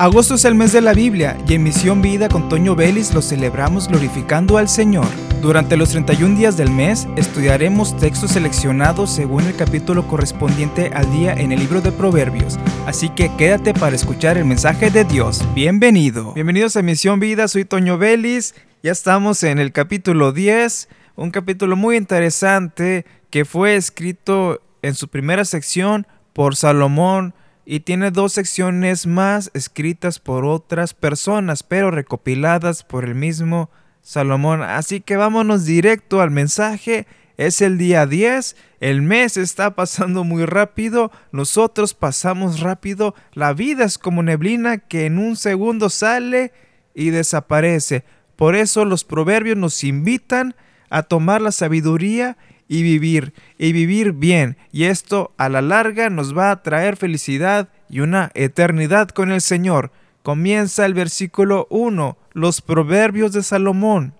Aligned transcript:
Agosto 0.00 0.36
es 0.36 0.44
el 0.44 0.54
mes 0.54 0.72
de 0.72 0.80
la 0.80 0.94
Biblia 0.94 1.36
y 1.48 1.54
en 1.54 1.64
Misión 1.64 2.00
Vida 2.00 2.28
con 2.28 2.48
Toño 2.48 2.76
Vélez 2.76 3.12
lo 3.14 3.20
celebramos 3.20 3.88
glorificando 3.88 4.56
al 4.56 4.68
Señor. 4.68 5.08
Durante 5.42 5.76
los 5.76 5.90
31 5.90 6.36
días 6.36 6.56
del 6.56 6.70
mes 6.70 7.08
estudiaremos 7.16 7.96
textos 7.96 8.30
seleccionados 8.30 9.10
según 9.10 9.42
el 9.42 9.56
capítulo 9.56 10.06
correspondiente 10.06 10.92
al 10.94 11.10
día 11.10 11.32
en 11.32 11.50
el 11.50 11.58
libro 11.58 11.80
de 11.80 11.90
Proverbios, 11.90 12.60
así 12.86 13.08
que 13.08 13.34
quédate 13.36 13.74
para 13.74 13.96
escuchar 13.96 14.38
el 14.38 14.44
mensaje 14.44 14.92
de 14.92 15.02
Dios. 15.02 15.44
Bienvenido. 15.52 16.32
Bienvenidos 16.32 16.76
a 16.76 16.82
Misión 16.82 17.18
Vida, 17.18 17.48
soy 17.48 17.64
Toño 17.64 17.98
Vélez, 17.98 18.54
ya 18.84 18.92
estamos 18.92 19.42
en 19.42 19.58
el 19.58 19.72
capítulo 19.72 20.30
10, 20.30 20.88
un 21.16 21.32
capítulo 21.32 21.74
muy 21.74 21.96
interesante 21.96 23.04
que 23.30 23.44
fue 23.44 23.74
escrito 23.74 24.62
en 24.80 24.94
su 24.94 25.08
primera 25.08 25.44
sección 25.44 26.06
por 26.34 26.54
Salomón 26.54 27.34
y 27.70 27.80
tiene 27.80 28.10
dos 28.10 28.32
secciones 28.32 29.06
más 29.06 29.50
escritas 29.52 30.20
por 30.20 30.46
otras 30.46 30.94
personas, 30.94 31.62
pero 31.62 31.90
recopiladas 31.90 32.82
por 32.82 33.04
el 33.04 33.14
mismo 33.14 33.68
Salomón. 34.00 34.62
Así 34.62 35.02
que 35.02 35.18
vámonos 35.18 35.66
directo 35.66 36.22
al 36.22 36.30
mensaje. 36.30 37.06
Es 37.36 37.60
el 37.60 37.76
día 37.76 38.06
10, 38.06 38.56
el 38.80 39.02
mes 39.02 39.36
está 39.36 39.74
pasando 39.74 40.24
muy 40.24 40.46
rápido, 40.46 41.12
nosotros 41.30 41.92
pasamos 41.92 42.60
rápido, 42.60 43.14
la 43.34 43.52
vida 43.52 43.84
es 43.84 43.98
como 43.98 44.22
neblina 44.22 44.78
que 44.78 45.04
en 45.04 45.18
un 45.18 45.36
segundo 45.36 45.90
sale 45.90 46.54
y 46.94 47.10
desaparece. 47.10 48.02
Por 48.36 48.56
eso 48.56 48.86
los 48.86 49.04
proverbios 49.04 49.58
nos 49.58 49.84
invitan 49.84 50.54
a 50.88 51.02
tomar 51.02 51.42
la 51.42 51.52
sabiduría 51.52 52.38
y 52.68 52.82
vivir, 52.82 53.32
y 53.58 53.72
vivir 53.72 54.12
bien. 54.12 54.56
Y 54.70 54.84
esto 54.84 55.32
a 55.38 55.48
la 55.48 55.62
larga 55.62 56.10
nos 56.10 56.36
va 56.36 56.50
a 56.50 56.62
traer 56.62 56.96
felicidad 56.96 57.68
y 57.88 58.00
una 58.00 58.30
eternidad 58.34 59.08
con 59.08 59.32
el 59.32 59.40
Señor. 59.40 59.90
Comienza 60.22 60.84
el 60.84 60.94
versículo 60.94 61.66
1, 61.70 62.18
los 62.32 62.60
proverbios 62.60 63.32
de 63.32 63.42
Salomón. 63.42 64.12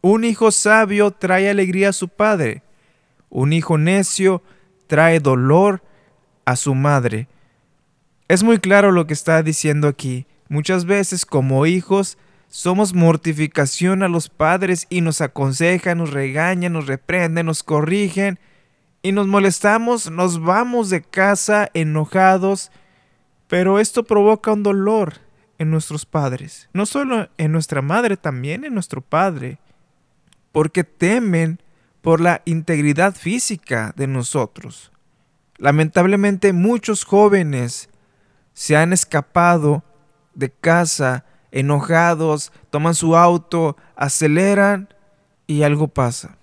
Un 0.00 0.24
hijo 0.24 0.50
sabio 0.50 1.10
trae 1.10 1.50
alegría 1.50 1.90
a 1.90 1.92
su 1.92 2.08
padre. 2.08 2.62
Un 3.28 3.52
hijo 3.52 3.78
necio 3.78 4.42
trae 4.86 5.20
dolor 5.20 5.82
a 6.44 6.56
su 6.56 6.74
madre. 6.74 7.28
Es 8.28 8.42
muy 8.42 8.58
claro 8.58 8.90
lo 8.92 9.06
que 9.06 9.14
está 9.14 9.42
diciendo 9.42 9.88
aquí. 9.88 10.26
Muchas 10.48 10.84
veces 10.86 11.26
como 11.26 11.66
hijos 11.66 12.16
somos 12.54 12.94
mortificación 12.94 14.04
a 14.04 14.08
los 14.08 14.28
padres 14.28 14.86
y 14.88 15.00
nos 15.00 15.20
aconsejan, 15.20 15.98
nos 15.98 16.12
regañan, 16.12 16.74
nos 16.74 16.86
reprenden, 16.86 17.46
nos 17.46 17.64
corrigen 17.64 18.38
y 19.02 19.10
nos 19.10 19.26
molestamos, 19.26 20.08
nos 20.08 20.40
vamos 20.40 20.88
de 20.88 21.02
casa 21.02 21.68
enojados, 21.74 22.70
pero 23.48 23.80
esto 23.80 24.04
provoca 24.04 24.52
un 24.52 24.62
dolor 24.62 25.14
en 25.58 25.72
nuestros 25.72 26.06
padres, 26.06 26.68
no 26.72 26.86
solo 26.86 27.28
en 27.38 27.50
nuestra 27.50 27.82
madre, 27.82 28.16
también 28.16 28.64
en 28.64 28.72
nuestro 28.72 29.00
padre, 29.00 29.58
porque 30.52 30.84
temen 30.84 31.60
por 32.02 32.20
la 32.20 32.40
integridad 32.44 33.16
física 33.16 33.92
de 33.96 34.06
nosotros. 34.06 34.92
Lamentablemente 35.58 36.52
muchos 36.52 37.02
jóvenes 37.02 37.88
se 38.52 38.76
han 38.76 38.92
escapado 38.92 39.82
de 40.36 40.52
casa 40.52 41.24
enojados, 41.54 42.52
toman 42.70 42.94
su 42.94 43.16
auto, 43.16 43.76
aceleran 43.94 44.92
y 45.46 45.62
algo 45.62 45.86
pasa. 45.86 46.36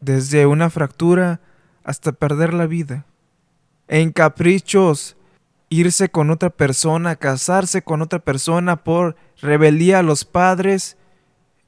Desde 0.00 0.44
una 0.46 0.70
fractura 0.70 1.40
hasta 1.84 2.10
perder 2.10 2.52
la 2.52 2.66
vida. 2.66 3.06
En 3.86 4.10
caprichos, 4.10 5.16
irse 5.68 6.08
con 6.08 6.30
otra 6.30 6.50
persona, 6.50 7.14
casarse 7.14 7.82
con 7.82 8.02
otra 8.02 8.18
persona 8.18 8.82
por 8.82 9.14
rebeldía 9.40 10.00
a 10.00 10.02
los 10.02 10.24
padres 10.24 10.96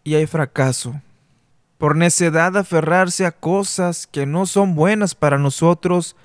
y 0.03 0.17
hay 0.17 0.27
fracaso. 0.27 1.01
Por 1.79 1.95
necedad 1.95 2.57
aferrarse 2.57 3.27
a 3.27 3.33
cosas 3.33 4.09
que 4.09 4.27
no 4.27 4.45
son 4.45 4.75
buenas 4.75 5.15
para 5.15 5.39
nosotros, 5.39 6.17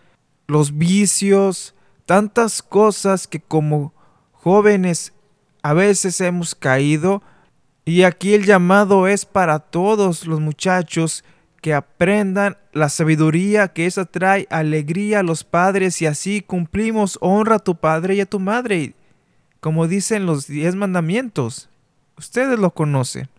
los 0.48 0.76
vicios, 0.76 1.76
tantas 2.08 2.64
cosas 2.64 3.28
que 3.28 3.42
como 3.42 3.94
jóvenes 4.32 5.14
a 5.64 5.74
veces 5.74 6.20
hemos 6.22 6.56
caído 6.56 7.22
y 7.86 8.04
aquí 8.04 8.34
el 8.34 8.46
llamado 8.46 9.08
es 9.08 9.26
para 9.26 9.60
todos 9.60 10.28
los 10.28 10.40
muchachos 10.40 11.24
que 11.62 11.74
aprendan 11.74 12.58
la 12.74 12.90
sabiduría 12.90 13.68
que 13.70 13.86
esa 13.86 14.06
trae 14.06 14.48
alegría 14.50 15.20
a 15.20 15.24
los 15.24 15.44
padres 15.44 16.02
y 16.02 16.08
así 16.08 16.42
cumplimos 16.42 17.18
honra 17.22 17.58
a 17.58 17.60
tu 17.60 17.76
padre 17.76 18.16
y 18.16 18.22
a 18.22 18.26
tu 18.26 18.40
madre, 18.40 18.96
como 19.60 19.88
dicen 19.88 20.26
los 20.26 20.48
diez 20.48 20.76
mandamientos. 20.76 21.70
Ustedes 22.18 22.58
lo 22.60 22.72
conocen. 22.72 23.30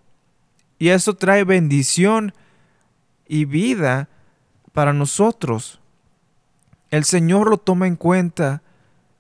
Y 0.79 0.89
eso 0.89 1.15
trae 1.15 1.45
bendición 1.45 2.33
y 3.29 3.45
vida 3.45 4.09
para 4.73 4.93
nosotros. 4.93 5.81
El 6.91 7.05
Señor 7.05 7.49
lo 7.49 7.59
toma 7.59 7.87
en 7.87 7.97
cuenta 7.97 8.63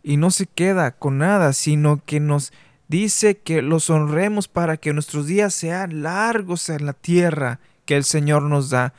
y 0.02 0.16
no 0.16 0.30
se 0.30 0.46
queda 0.46 0.90
con 0.92 1.18
nada, 1.18 1.52
sino 1.52 2.02
que 2.04 2.18
nos 2.20 2.52
dice 2.92 3.38
que 3.38 3.62
los 3.62 3.88
honremos 3.88 4.48
para 4.48 4.76
que 4.76 4.92
nuestros 4.92 5.26
días 5.26 5.54
sean 5.54 6.02
largos 6.02 6.68
en 6.68 6.84
la 6.84 6.92
tierra 6.92 7.58
que 7.86 7.96
el 7.96 8.04
Señor 8.04 8.42
nos 8.42 8.68
da. 8.68 8.92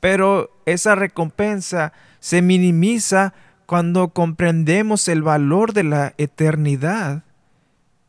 Pero 0.00 0.50
esa 0.66 0.96
recompensa 0.96 1.92
se 2.18 2.42
minimiza 2.42 3.34
cuando 3.64 4.08
comprendemos 4.08 5.06
el 5.06 5.22
valor 5.22 5.74
de 5.74 5.84
la 5.84 6.14
eternidad. 6.18 7.22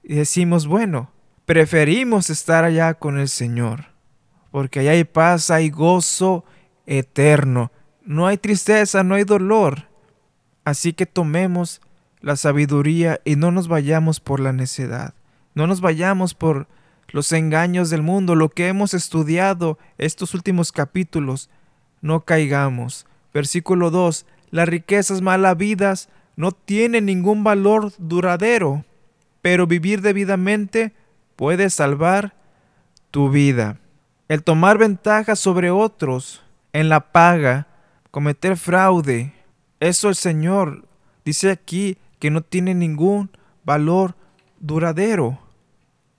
Y 0.04 0.16
decimos, 0.16 0.66
bueno, 0.66 1.12
preferimos 1.46 2.32
estar 2.32 2.64
allá 2.64 2.96
con 2.96 3.20
el 3.20 3.30
Señor, 3.30 3.86
porque 4.50 4.80
allá 4.80 4.92
hay 4.92 5.04
paz, 5.04 5.52
hay 5.52 5.70
gozo 5.70 6.46
eterno. 6.88 7.72
No 8.04 8.26
hay 8.26 8.38
tristeza, 8.38 9.04
no 9.04 9.14
hay 9.14 9.24
dolor. 9.24 9.88
Así 10.66 10.94
que 10.94 11.06
tomemos 11.06 11.80
la 12.22 12.36
sabiduría 12.38 13.22
y 13.24 13.36
no 13.36 13.52
nos 13.52 13.68
vayamos 13.68 14.20
por 14.20 14.40
la 14.40 14.52
necedad. 14.52 15.14
No 15.58 15.66
nos 15.66 15.82
vayamos 15.82 16.36
por 16.36 16.68
los 17.08 17.32
engaños 17.32 17.90
del 17.90 18.04
mundo, 18.04 18.36
lo 18.36 18.50
que 18.50 18.68
hemos 18.68 18.94
estudiado 18.94 19.80
estos 19.98 20.36
últimos 20.36 20.72
capítulos. 20.72 21.50
No 22.00 22.26
caigamos. 22.26 23.08
Versículo 23.34 23.90
2. 23.90 24.28
Las 24.52 24.70
riquezas 24.70 25.24
malavidas 25.24 26.10
no 26.36 26.52
tienen 26.52 27.08
ningún 27.08 27.44
valor 27.44 27.92
duradero, 27.98 28.86
pero 29.42 29.66
vivir 29.66 30.02
debidamente 30.04 30.94
puede 31.36 31.72
salvar 31.72 32.36
tu 33.10 33.32
vida. 33.32 33.80
El 34.28 34.44
tomar 34.44 34.78
ventaja 34.78 35.36
sobre 35.36 35.72
otros 35.72 36.44
en 36.72 36.88
la 36.88 37.12
paga, 37.12 37.66
cometer 38.12 38.58
fraude, 38.58 39.34
eso 39.80 40.10
el 40.10 40.16
Señor 40.16 40.86
dice 41.26 41.50
aquí 41.50 41.98
que 42.20 42.30
no 42.30 42.44
tiene 42.44 42.76
ningún 42.76 43.32
valor 43.66 44.14
duradero 44.60 45.47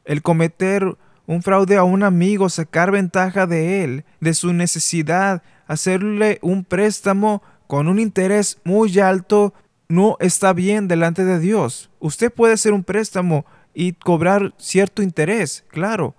el 0.09 0.23
cometer 0.23 0.97
un 1.27 1.43
fraude 1.43 1.77
a 1.77 1.85
un 1.85 2.03
amigo, 2.03 2.49
sacar 2.49 2.91
ventaja 2.91 3.47
de 3.47 3.85
él, 3.85 4.05
de 4.19 4.33
su 4.33 4.55
necesidad, 4.55 5.43
hacerle 5.67 6.39
un 6.41 6.65
préstamo 6.65 7.43
con 7.67 7.87
un 7.87 7.99
interés 7.99 8.59
muy 8.65 8.99
alto, 8.99 9.53
no 9.89 10.17
está 10.21 10.55
bien 10.55 10.89
delante 10.89 11.27
de 11.27 11.39
Dios. 11.39 11.91
Usted 12.01 12.33
puede 12.33 12.55
hacer 12.55 12.73
un 12.73 12.83
préstamo 12.83 13.45
y 13.75 13.93
cobrar 13.93 14.55
cierto 14.57 15.03
interés, 15.03 15.67
claro, 15.69 16.15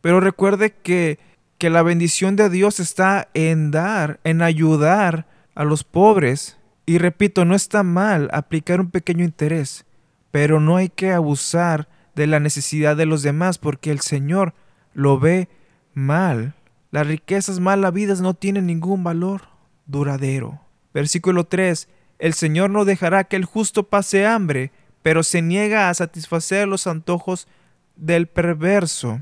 pero 0.00 0.18
recuerde 0.18 0.74
que, 0.74 1.20
que 1.58 1.70
la 1.70 1.84
bendición 1.84 2.34
de 2.34 2.50
Dios 2.50 2.80
está 2.80 3.28
en 3.34 3.70
dar, 3.70 4.18
en 4.24 4.42
ayudar 4.42 5.28
a 5.54 5.62
los 5.62 5.84
pobres. 5.84 6.58
Y 6.84 6.98
repito, 6.98 7.44
no 7.44 7.54
está 7.54 7.84
mal 7.84 8.28
aplicar 8.32 8.80
un 8.80 8.90
pequeño 8.90 9.24
interés, 9.24 9.86
pero 10.32 10.58
no 10.58 10.76
hay 10.76 10.88
que 10.88 11.12
abusar 11.12 11.88
de 12.18 12.26
la 12.26 12.40
necesidad 12.40 12.96
de 12.96 13.06
los 13.06 13.22
demás, 13.22 13.56
porque 13.58 13.90
el 13.90 14.00
Señor 14.00 14.52
lo 14.92 15.18
ve 15.18 15.48
mal. 15.94 16.54
Las 16.90 17.06
riquezas 17.06 17.60
mal 17.60 17.84
habidas 17.84 18.20
no 18.20 18.34
tienen 18.34 18.66
ningún 18.66 19.04
valor 19.04 19.42
duradero. 19.86 20.60
Versículo 20.92 21.44
3. 21.44 21.88
El 22.18 22.34
Señor 22.34 22.70
no 22.70 22.84
dejará 22.84 23.24
que 23.24 23.36
el 23.36 23.44
justo 23.44 23.84
pase 23.84 24.26
hambre, 24.26 24.72
pero 25.02 25.22
se 25.22 25.40
niega 25.42 25.88
a 25.88 25.94
satisfacer 25.94 26.66
los 26.66 26.88
antojos 26.88 27.46
del 27.94 28.26
perverso. 28.26 29.20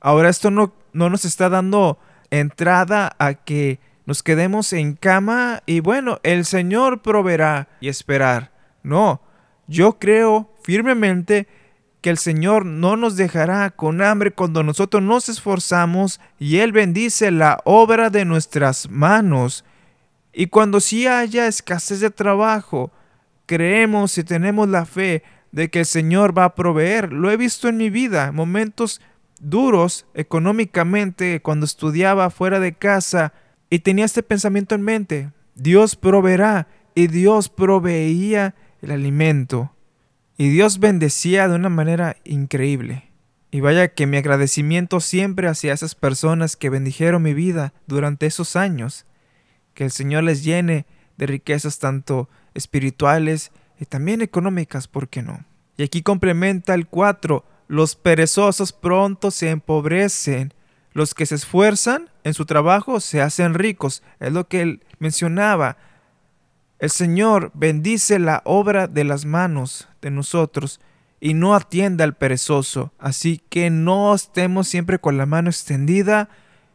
Ahora 0.00 0.28
esto 0.28 0.50
no, 0.50 0.74
no 0.92 1.08
nos 1.08 1.24
está 1.24 1.48
dando 1.48 1.98
entrada 2.30 3.16
a 3.18 3.34
que 3.34 3.80
nos 4.04 4.22
quedemos 4.22 4.74
en 4.74 4.96
cama 4.96 5.62
y 5.64 5.80
bueno, 5.80 6.20
el 6.22 6.44
Señor 6.44 7.00
proveerá 7.00 7.68
y 7.80 7.88
esperar. 7.88 8.52
No, 8.82 9.22
yo 9.66 9.98
creo 9.98 10.52
firmemente 10.62 11.48
que 12.04 12.10
el 12.10 12.18
Señor 12.18 12.66
no 12.66 12.98
nos 12.98 13.16
dejará 13.16 13.70
con 13.70 14.02
hambre 14.02 14.30
cuando 14.30 14.62
nosotros 14.62 15.02
nos 15.02 15.30
esforzamos 15.30 16.20
y 16.38 16.58
Él 16.58 16.70
bendice 16.70 17.30
la 17.30 17.62
obra 17.64 18.10
de 18.10 18.26
nuestras 18.26 18.90
manos. 18.90 19.64
Y 20.30 20.48
cuando 20.48 20.80
sí 20.80 21.06
haya 21.06 21.46
escasez 21.46 22.00
de 22.00 22.10
trabajo, 22.10 22.92
creemos 23.46 24.18
y 24.18 24.22
tenemos 24.22 24.68
la 24.68 24.84
fe 24.84 25.22
de 25.50 25.70
que 25.70 25.78
el 25.78 25.86
Señor 25.86 26.36
va 26.36 26.44
a 26.44 26.54
proveer. 26.54 27.10
Lo 27.10 27.30
he 27.30 27.38
visto 27.38 27.68
en 27.68 27.78
mi 27.78 27.88
vida, 27.88 28.32
momentos 28.32 29.00
duros 29.40 30.04
económicamente 30.12 31.40
cuando 31.40 31.64
estudiaba 31.64 32.28
fuera 32.28 32.60
de 32.60 32.74
casa 32.74 33.32
y 33.70 33.78
tenía 33.78 34.04
este 34.04 34.22
pensamiento 34.22 34.74
en 34.74 34.82
mente. 34.82 35.30
Dios 35.54 35.96
proveerá 35.96 36.68
y 36.94 37.06
Dios 37.06 37.48
proveía 37.48 38.54
el 38.82 38.90
alimento. 38.90 39.73
Y 40.36 40.48
Dios 40.48 40.80
bendecía 40.80 41.48
de 41.48 41.54
una 41.54 41.68
manera 41.68 42.16
increíble. 42.24 43.10
Y 43.50 43.60
vaya 43.60 43.88
que 43.88 44.06
mi 44.06 44.16
agradecimiento 44.16 44.98
siempre 44.98 45.46
hacia 45.46 45.72
esas 45.72 45.94
personas 45.94 46.56
que 46.56 46.70
bendijeron 46.70 47.22
mi 47.22 47.34
vida 47.34 47.72
durante 47.86 48.26
esos 48.26 48.56
años. 48.56 49.06
Que 49.74 49.84
el 49.84 49.92
Señor 49.92 50.24
les 50.24 50.42
llene 50.42 50.86
de 51.16 51.26
riquezas 51.26 51.78
tanto 51.78 52.28
espirituales 52.54 53.52
y 53.78 53.84
también 53.84 54.22
económicas, 54.22 54.88
¿por 54.88 55.08
qué 55.08 55.22
no? 55.22 55.44
Y 55.76 55.84
aquí 55.84 56.02
complementa 56.02 56.74
el 56.74 56.88
4. 56.88 57.44
Los 57.68 57.94
perezosos 57.94 58.72
pronto 58.72 59.30
se 59.30 59.50
empobrecen. 59.50 60.52
Los 60.92 61.14
que 61.14 61.26
se 61.26 61.36
esfuerzan 61.36 62.10
en 62.24 62.34
su 62.34 62.46
trabajo 62.46 62.98
se 63.00 63.20
hacen 63.20 63.54
ricos. 63.54 64.02
Es 64.18 64.32
lo 64.32 64.48
que 64.48 64.62
él 64.62 64.84
mencionaba. 64.98 65.76
El 66.84 66.90
Señor 66.90 67.50
bendice 67.54 68.18
la 68.18 68.42
obra 68.44 68.88
de 68.88 69.04
las 69.04 69.24
manos 69.24 69.88
de 70.02 70.10
nosotros 70.10 70.82
y 71.18 71.32
no 71.32 71.54
atienda 71.54 72.04
al 72.04 72.14
perezoso. 72.14 72.92
Así 72.98 73.40
que 73.48 73.70
no 73.70 74.14
estemos 74.14 74.68
siempre 74.68 74.98
con 74.98 75.16
la 75.16 75.24
mano 75.24 75.48
extendida 75.48 76.28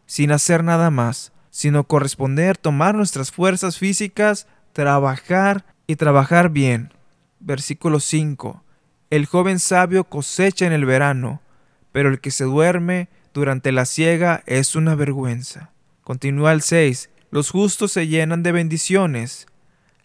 sin 0.07 0.31
hacer 0.31 0.63
nada 0.63 0.89
más, 0.89 1.31
sino 1.51 1.83
corresponder, 1.83 2.57
tomar 2.57 2.95
nuestras 2.95 3.29
fuerzas 3.29 3.77
físicas, 3.77 4.47
trabajar 4.73 5.63
y 5.85 5.95
trabajar 5.95 6.49
bien. 6.49 6.91
Versículo 7.39 7.99
5. 7.99 8.63
El 9.11 9.27
joven 9.27 9.59
sabio 9.59 10.05
cosecha 10.05 10.65
en 10.65 10.73
el 10.73 10.85
verano, 10.87 11.39
pero 11.91 12.09
el 12.09 12.19
que 12.19 12.31
se 12.31 12.45
duerme 12.45 13.09
durante 13.31 13.71
la 13.71 13.85
siega 13.85 14.41
es 14.47 14.75
una 14.75 14.95
vergüenza. 14.95 15.69
Continúa 16.03 16.51
el 16.51 16.63
6. 16.63 17.11
Los 17.29 17.51
justos 17.51 17.91
se 17.91 18.07
llenan 18.07 18.41
de 18.41 18.51
bendiciones, 18.53 19.45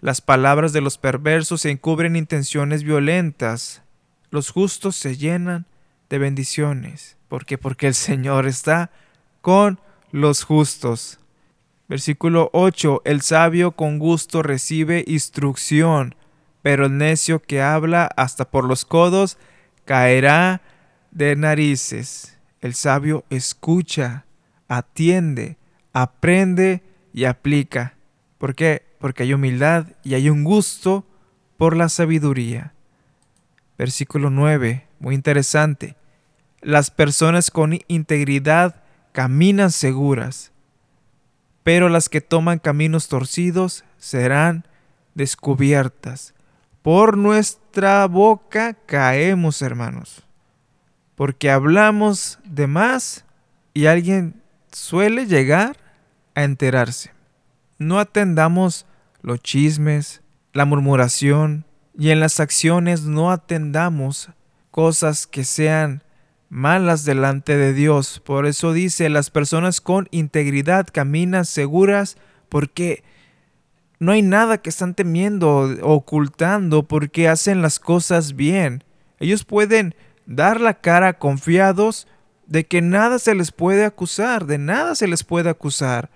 las 0.04 0.20
palabras 0.20 0.74
de 0.74 0.82
los 0.82 0.98
perversos 0.98 1.64
encubren 1.64 2.14
intenciones 2.14 2.82
violentas. 2.84 3.80
Los 4.28 4.50
justos 4.50 4.96
se 4.96 5.16
llenan 5.16 5.64
de 6.10 6.18
bendiciones. 6.18 7.16
¿Por 7.28 7.46
qué? 7.46 7.56
Porque 7.56 7.86
el 7.86 7.94
Señor 7.94 8.46
está 8.46 8.90
con 9.40 9.80
los 10.12 10.44
justos. 10.44 11.20
Versículo 11.88 12.50
8. 12.52 13.00
El 13.06 13.22
sabio 13.22 13.70
con 13.70 13.98
gusto 13.98 14.42
recibe 14.42 15.04
instrucción, 15.06 16.16
pero 16.60 16.84
el 16.84 16.98
necio 16.98 17.40
que 17.40 17.62
habla 17.62 18.04
hasta 18.14 18.50
por 18.50 18.66
los 18.66 18.84
codos 18.84 19.38
caerá 19.86 20.60
de 21.12 21.34
narices. 21.34 22.36
El 22.60 22.74
sabio 22.74 23.24
escucha, 23.30 24.26
atiende, 24.68 25.56
aprende 25.94 26.82
y 27.14 27.24
aplica. 27.24 27.94
¿Por 28.36 28.54
qué? 28.54 28.82
Porque 29.04 29.24
hay 29.24 29.34
humildad 29.34 29.88
y 30.02 30.14
hay 30.14 30.30
un 30.30 30.44
gusto 30.44 31.04
por 31.58 31.76
la 31.76 31.90
sabiduría. 31.90 32.72
Versículo 33.76 34.30
9, 34.30 34.86
muy 34.98 35.14
interesante. 35.14 35.94
Las 36.62 36.90
personas 36.90 37.50
con 37.50 37.78
integridad 37.86 38.82
caminan 39.12 39.72
seguras, 39.72 40.52
pero 41.62 41.90
las 41.90 42.08
que 42.08 42.22
toman 42.22 42.58
caminos 42.58 43.08
torcidos 43.08 43.84
serán 43.98 44.66
descubiertas. 45.14 46.32
Por 46.80 47.18
nuestra 47.18 48.06
boca 48.06 48.72
caemos, 48.86 49.60
hermanos, 49.60 50.22
porque 51.14 51.50
hablamos 51.50 52.38
de 52.42 52.66
más 52.68 53.26
y 53.74 53.84
alguien 53.84 54.40
suele 54.72 55.26
llegar 55.26 55.76
a 56.34 56.44
enterarse. 56.44 57.12
No 57.76 57.98
atendamos 57.98 58.86
los 59.24 59.40
chismes, 59.40 60.20
la 60.52 60.66
murmuración, 60.66 61.64
y 61.98 62.10
en 62.10 62.20
las 62.20 62.40
acciones 62.40 63.04
no 63.04 63.30
atendamos 63.30 64.28
cosas 64.70 65.26
que 65.26 65.44
sean 65.44 66.04
malas 66.50 67.06
delante 67.06 67.56
de 67.56 67.72
Dios. 67.72 68.20
Por 68.20 68.44
eso 68.44 68.74
dice, 68.74 69.08
las 69.08 69.30
personas 69.30 69.80
con 69.80 70.08
integridad 70.10 70.86
caminan 70.92 71.46
seguras 71.46 72.18
porque 72.50 73.02
no 73.98 74.12
hay 74.12 74.20
nada 74.20 74.58
que 74.58 74.68
están 74.68 74.94
temiendo 74.94 75.74
ocultando 75.82 76.82
porque 76.82 77.26
hacen 77.26 77.62
las 77.62 77.78
cosas 77.78 78.36
bien. 78.36 78.84
Ellos 79.20 79.44
pueden 79.44 79.94
dar 80.26 80.60
la 80.60 80.74
cara 80.74 81.18
confiados 81.18 82.06
de 82.46 82.66
que 82.66 82.82
nada 82.82 83.18
se 83.18 83.34
les 83.34 83.52
puede 83.52 83.86
acusar, 83.86 84.44
de 84.44 84.58
nada 84.58 84.94
se 84.94 85.06
les 85.06 85.24
puede 85.24 85.48
acusar. 85.48 86.10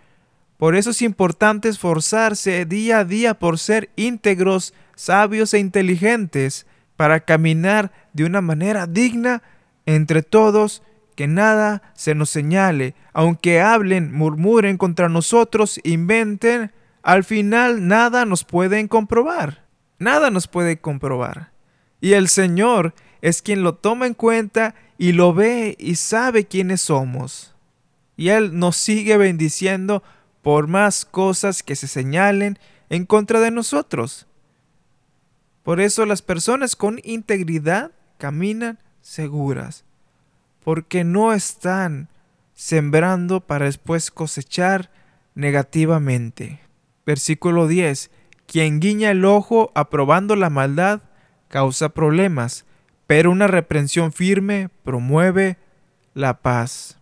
Por 0.58 0.74
eso 0.74 0.90
es 0.90 1.02
importante 1.02 1.68
esforzarse 1.68 2.66
día 2.66 2.98
a 2.98 3.04
día 3.04 3.38
por 3.38 3.58
ser 3.58 3.90
íntegros, 3.94 4.74
sabios 4.96 5.54
e 5.54 5.60
inteligentes, 5.60 6.66
para 6.96 7.20
caminar 7.20 7.92
de 8.12 8.24
una 8.24 8.40
manera 8.40 8.88
digna 8.88 9.42
entre 9.86 10.22
todos, 10.22 10.82
que 11.14 11.28
nada 11.28 11.82
se 11.94 12.16
nos 12.16 12.30
señale, 12.30 12.96
aunque 13.12 13.60
hablen, 13.60 14.12
murmuren 14.12 14.76
contra 14.76 15.08
nosotros, 15.08 15.80
inventen, 15.84 16.72
al 17.02 17.22
final 17.22 17.86
nada 17.86 18.24
nos 18.24 18.44
pueden 18.44 18.88
comprobar, 18.88 19.64
nada 20.00 20.30
nos 20.30 20.48
puede 20.48 20.80
comprobar. 20.80 21.52
Y 22.00 22.14
el 22.14 22.28
Señor 22.28 22.94
es 23.22 23.42
quien 23.42 23.62
lo 23.62 23.76
toma 23.76 24.06
en 24.06 24.14
cuenta 24.14 24.74
y 24.98 25.12
lo 25.12 25.32
ve 25.34 25.76
y 25.78 25.94
sabe 25.94 26.46
quiénes 26.46 26.80
somos. 26.80 27.54
Y 28.16 28.30
Él 28.30 28.58
nos 28.58 28.76
sigue 28.76 29.16
bendiciendo 29.16 30.02
por 30.48 30.66
más 30.66 31.04
cosas 31.04 31.62
que 31.62 31.76
se 31.76 31.86
señalen 31.86 32.58
en 32.88 33.04
contra 33.04 33.38
de 33.38 33.50
nosotros. 33.50 34.26
Por 35.62 35.78
eso 35.78 36.06
las 36.06 36.22
personas 36.22 36.74
con 36.74 37.00
integridad 37.04 37.92
caminan 38.16 38.78
seguras, 39.02 39.84
porque 40.64 41.04
no 41.04 41.34
están 41.34 42.08
sembrando 42.54 43.40
para 43.40 43.66
después 43.66 44.10
cosechar 44.10 44.90
negativamente. 45.34 46.60
Versículo 47.04 47.66
10. 47.66 48.10
Quien 48.46 48.80
guiña 48.80 49.10
el 49.10 49.26
ojo 49.26 49.70
aprobando 49.74 50.34
la 50.34 50.48
maldad 50.48 51.02
causa 51.48 51.90
problemas, 51.90 52.64
pero 53.06 53.30
una 53.30 53.48
reprensión 53.48 54.14
firme 54.14 54.70
promueve 54.82 55.58
la 56.14 56.40
paz. 56.40 56.98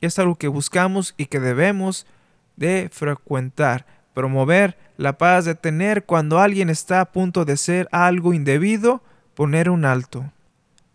Es 0.00 0.20
algo 0.20 0.36
que 0.36 0.46
buscamos 0.46 1.14
y 1.16 1.26
que 1.26 1.40
debemos 1.40 2.06
de 2.56 2.88
frecuentar, 2.92 3.86
promover 4.14 4.76
la 4.96 5.18
paz, 5.18 5.44
de 5.44 5.54
tener 5.54 6.04
cuando 6.04 6.38
alguien 6.38 6.70
está 6.70 7.00
a 7.00 7.12
punto 7.12 7.44
de 7.44 7.54
hacer 7.54 7.88
algo 7.92 8.32
indebido, 8.32 9.02
poner 9.34 9.70
un 9.70 9.84
alto. 9.84 10.32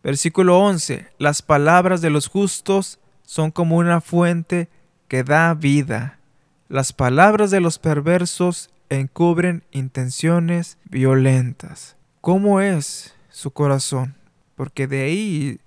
Versículo 0.03 0.59
11. 0.59 1.07
Las 1.17 1.41
palabras 1.41 2.01
de 2.01 2.09
los 2.09 2.27
justos 2.27 2.99
son 3.23 3.51
como 3.51 3.77
una 3.77 4.01
fuente 4.01 4.69
que 5.07 5.23
da 5.23 5.53
vida. 5.53 6.19
Las 6.69 6.93
palabras 6.93 7.51
de 7.51 7.59
los 7.59 7.79
perversos 7.79 8.69
encubren 8.89 9.63
intenciones 9.71 10.77
violentas. 10.85 11.97
¿Cómo 12.21 12.61
es 12.61 13.15
su 13.29 13.51
corazón? 13.51 14.15
Porque 14.55 14.87
de 14.87 15.03
ahí 15.03 15.59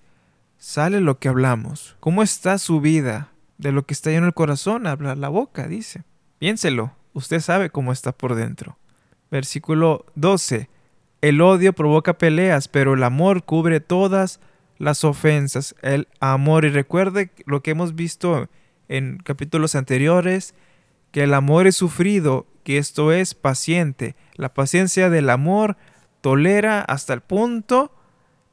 sale 0.58 1.00
lo 1.00 1.18
que 1.18 1.28
hablamos. 1.28 1.96
¿Cómo 2.00 2.22
está 2.22 2.58
su 2.58 2.80
vida? 2.80 3.31
De 3.62 3.71
lo 3.71 3.87
que 3.87 3.95
está 3.95 4.11
lleno 4.11 4.26
el 4.26 4.35
corazón 4.35 4.88
habla 4.88 5.14
la 5.14 5.28
boca, 5.28 5.69
dice. 5.69 6.02
Piénselo, 6.40 6.97
usted 7.12 7.38
sabe 7.38 7.71
cómo 7.71 7.92
está 7.92 8.11
por 8.11 8.35
dentro. 8.35 8.76
Versículo 9.31 10.04
12. 10.16 10.69
El 11.21 11.40
odio 11.40 11.73
provoca 11.73 12.19
peleas, 12.19 12.66
pero 12.66 12.95
el 12.95 13.04
amor 13.04 13.45
cubre 13.45 13.78
todas 13.78 14.40
las 14.78 15.04
ofensas. 15.04 15.76
El 15.81 16.09
amor, 16.19 16.64
y 16.64 16.71
recuerde 16.71 17.31
lo 17.47 17.62
que 17.62 17.71
hemos 17.71 17.95
visto 17.95 18.49
en 18.88 19.19
capítulos 19.19 19.76
anteriores, 19.76 20.57
que 21.12 21.23
el 21.23 21.33
amor 21.33 21.69
es 21.69 21.76
sufrido, 21.76 22.49
que 22.64 22.78
esto 22.78 23.12
es 23.12 23.37
paciente. 23.37 24.16
La 24.35 24.54
paciencia 24.54 25.09
del 25.09 25.31
amor 25.31 25.76
tolera 26.21 26.81
hasta 26.81 27.14
el 27.14 27.21
punto 27.21 27.95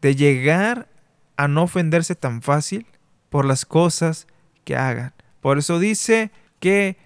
de 0.03 0.15
llegar 0.15 0.87
a 1.35 1.47
no 1.47 1.63
ofenderse 1.63 2.13
tan 2.13 2.43
fácil 2.43 2.85
por 3.31 3.45
las 3.45 3.65
cosas 3.65 4.27
hagan. 4.75 5.13
Por 5.41 5.57
eso 5.57 5.79
dice 5.79 6.31
que 6.59 6.97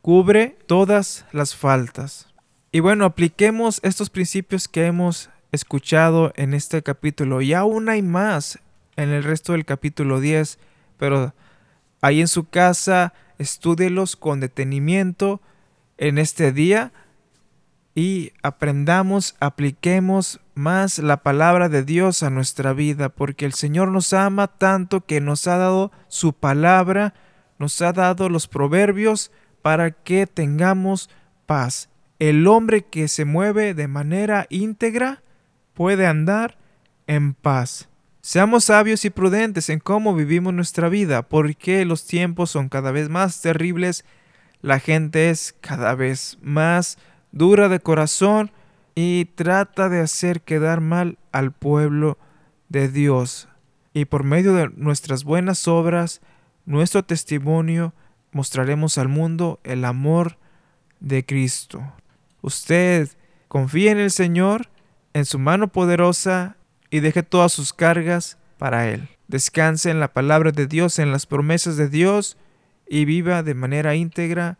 cubre 0.00 0.56
todas 0.66 1.26
las 1.32 1.54
faltas. 1.54 2.28
Y 2.72 2.80
bueno, 2.80 3.04
apliquemos 3.04 3.80
estos 3.82 4.10
principios 4.10 4.66
que 4.68 4.86
hemos 4.86 5.30
escuchado 5.52 6.32
en 6.36 6.54
este 6.54 6.82
capítulo. 6.82 7.42
Y 7.42 7.52
aún 7.52 7.88
hay 7.88 8.02
más 8.02 8.58
en 8.96 9.10
el 9.10 9.22
resto 9.22 9.52
del 9.52 9.64
capítulo 9.64 10.20
10, 10.20 10.58
pero 10.96 11.34
ahí 12.00 12.20
en 12.20 12.28
su 12.28 12.48
casa, 12.48 13.12
estúdielos 13.38 14.16
con 14.16 14.40
detenimiento 14.40 15.40
en 15.98 16.18
este 16.18 16.52
día 16.52 16.92
y 17.94 18.32
aprendamos, 18.42 19.36
apliquemos 19.38 20.40
más 20.54 20.98
la 20.98 21.18
palabra 21.18 21.68
de 21.68 21.82
Dios 21.82 22.22
a 22.22 22.30
nuestra 22.30 22.72
vida, 22.72 23.10
porque 23.10 23.44
el 23.44 23.52
Señor 23.52 23.88
nos 23.88 24.12
ama 24.12 24.46
tanto 24.48 25.04
que 25.04 25.20
nos 25.20 25.46
ha 25.46 25.58
dado 25.58 25.92
su 26.08 26.32
palabra, 26.32 27.14
nos 27.58 27.80
ha 27.82 27.92
dado 27.92 28.28
los 28.28 28.48
proverbios 28.48 29.30
para 29.60 29.90
que 29.90 30.26
tengamos 30.26 31.10
paz. 31.46 31.90
El 32.18 32.46
hombre 32.46 32.82
que 32.82 33.08
se 33.08 33.24
mueve 33.24 33.74
de 33.74 33.88
manera 33.88 34.46
íntegra 34.48 35.22
puede 35.74 36.06
andar 36.06 36.56
en 37.06 37.34
paz. 37.34 37.88
Seamos 38.22 38.64
sabios 38.64 39.04
y 39.04 39.10
prudentes 39.10 39.68
en 39.68 39.80
cómo 39.80 40.14
vivimos 40.14 40.54
nuestra 40.54 40.88
vida, 40.88 41.28
porque 41.28 41.84
los 41.84 42.06
tiempos 42.06 42.50
son 42.50 42.68
cada 42.68 42.92
vez 42.92 43.08
más 43.08 43.40
terribles, 43.40 44.04
la 44.60 44.78
gente 44.78 45.28
es 45.28 45.56
cada 45.60 45.96
vez 45.96 46.38
más 46.40 46.98
dura 47.32 47.68
de 47.68 47.80
corazón 47.80 48.50
y 48.94 49.24
trata 49.34 49.88
de 49.88 50.00
hacer 50.00 50.42
quedar 50.42 50.80
mal 50.80 51.18
al 51.32 51.52
pueblo 51.52 52.18
de 52.68 52.88
Dios. 52.88 53.48
Y 53.94 54.04
por 54.04 54.24
medio 54.24 54.54
de 54.54 54.70
nuestras 54.76 55.24
buenas 55.24 55.66
obras, 55.66 56.20
nuestro 56.64 57.02
testimonio, 57.02 57.94
mostraremos 58.32 58.98
al 58.98 59.08
mundo 59.08 59.60
el 59.64 59.84
amor 59.84 60.38
de 61.00 61.24
Cristo. 61.24 61.82
Usted 62.40 63.08
confíe 63.48 63.90
en 63.90 63.98
el 63.98 64.10
Señor, 64.10 64.68
en 65.12 65.24
su 65.24 65.38
mano 65.38 65.68
poderosa 65.68 66.56
y 66.90 67.00
deje 67.00 67.22
todas 67.22 67.52
sus 67.52 67.72
cargas 67.72 68.38
para 68.58 68.88
Él. 68.88 69.08
Descanse 69.28 69.90
en 69.90 70.00
la 70.00 70.12
palabra 70.12 70.52
de 70.52 70.66
Dios, 70.66 70.98
en 70.98 71.12
las 71.12 71.26
promesas 71.26 71.76
de 71.76 71.88
Dios 71.88 72.36
y 72.88 73.04
viva 73.04 73.42
de 73.42 73.54
manera 73.54 73.94
íntegra 73.94 74.58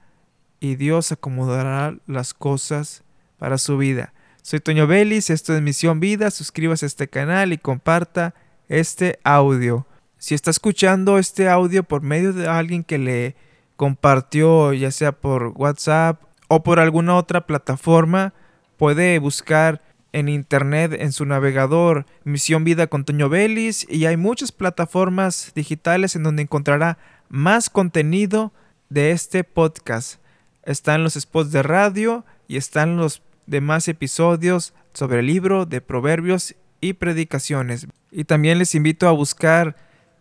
y 0.62 0.76
Dios 0.76 1.11
acomodará 1.11 1.97
las 2.07 2.35
cosas 2.35 3.02
para 3.37 3.59
su 3.59 3.78
vida. 3.78 4.12
Soy 4.42 4.61
Toño 4.61 4.87
Vélez, 4.87 5.28
esto 5.28 5.57
es 5.57 5.61
Misión 5.61 5.99
Vida, 5.99 6.31
suscríbase 6.31 6.87
a 6.87 6.87
este 6.87 7.09
canal 7.09 7.52
y 7.52 7.59
comparta 7.59 8.33
este 8.69 9.19
audio. 9.25 9.88
Si 10.19 10.37
está 10.37 10.52
escuchando 10.52 11.19
este 11.19 11.49
audio 11.49 11.83
por 11.83 12.02
medio 12.02 12.33
de 12.33 12.47
alguien 12.47 12.85
que 12.85 12.99
le 12.99 13.35
compartió, 13.76 14.73
ya 14.73 14.92
sea 14.92 15.11
por 15.11 15.49
WhatsApp 15.57 16.23
o 16.47 16.62
por 16.62 16.78
alguna 16.78 17.16
otra 17.16 17.45
plataforma, 17.45 18.33
puede 18.76 19.19
buscar 19.19 19.83
en 20.12 20.28
internet, 20.28 20.92
en 20.97 21.11
su 21.11 21.26
navegador, 21.26 22.07
Misión 22.23 22.62
Vida 22.62 22.87
con 22.87 23.04
Toño 23.04 23.28
Vélez 23.28 23.85
y 23.88 24.07
hay 24.07 24.16
muchas 24.16 24.52
plataformas 24.52 25.50
digitales 25.57 26.14
en 26.14 26.23
donde 26.23 26.42
encontrará 26.42 26.99
más 27.28 27.69
contenido 27.69 28.52
de 28.90 29.11
este 29.11 29.42
podcast. 29.42 30.21
Están 30.64 31.02
los 31.02 31.14
spots 31.14 31.52
de 31.52 31.62
radio 31.62 32.25
y 32.49 32.57
están 32.57 32.97
los 32.97 33.23
demás 33.47 33.88
episodios 33.88 34.75
sobre 34.92 35.21
el 35.21 35.26
libro 35.26 35.66
de 35.66 35.81
proverbios 35.81 36.54
y 36.81 36.95
predicaciones. 36.95 37.87
Y 38.11 38.25
también 38.25 38.59
les 38.59 38.75
invito 38.75 39.09
a 39.09 39.12
buscar 39.12 39.76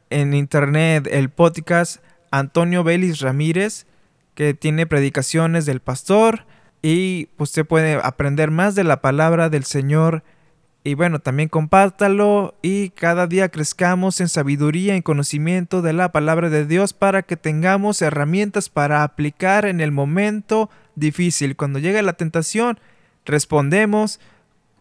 en 0.09 0.33
internet 0.33 1.07
el 1.11 1.29
podcast 1.29 2.03
Antonio 2.31 2.83
Vélez 2.83 3.19
Ramírez, 3.19 3.85
que 4.35 4.53
tiene 4.53 4.87
predicaciones 4.87 5.65
del 5.65 5.81
pastor, 5.81 6.45
y 6.81 7.29
usted 7.37 7.65
puede 7.65 7.95
aprender 7.95 8.49
más 8.49 8.75
de 8.75 8.83
la 8.83 9.01
palabra 9.01 9.49
del 9.49 9.65
Señor. 9.65 10.23
Y 10.83 10.95
bueno, 10.95 11.19
también 11.19 11.47
compártalo 11.47 12.55
y 12.63 12.89
cada 12.89 13.27
día 13.27 13.49
crezcamos 13.49 14.19
en 14.19 14.27
sabiduría 14.27 14.95
y 14.95 15.03
conocimiento 15.03 15.83
de 15.83 15.93
la 15.93 16.11
palabra 16.11 16.49
de 16.49 16.65
Dios 16.65 16.93
para 16.93 17.21
que 17.21 17.37
tengamos 17.37 18.01
herramientas 18.01 18.69
para 18.69 19.03
aplicar 19.03 19.65
en 19.65 19.79
el 19.79 19.91
momento 19.91 20.71
difícil. 20.95 21.55
Cuando 21.55 21.77
llega 21.77 22.01
la 22.01 22.13
tentación, 22.13 22.79
respondemos 23.25 24.19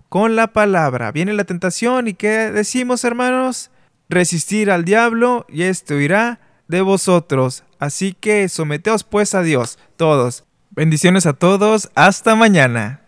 con 0.09 0.37
la 0.37 0.55
palabra. 0.55 1.13
Viene 1.13 1.35
la 1.35 1.45
tentación 1.45 2.09
y 2.09 2.15
¿qué 2.15 2.51
decimos 2.51 3.05
hermanos? 3.05 3.71
Resistir 4.09 4.71
al 4.71 4.87
diablo 4.87 5.45
y 5.51 5.65
esto 5.65 6.01
irá 6.01 6.41
de 6.67 6.81
vosotros. 6.81 7.65
Así 7.79 8.15
que 8.15 8.49
someteos 8.49 9.05
pues 9.05 9.35
a 9.35 9.43
Dios, 9.43 9.79
todos. 9.97 10.45
Bendiciones 10.71 11.27
a 11.27 11.35
todos, 11.35 11.91
hasta 11.95 12.35
mañana. 12.37 13.03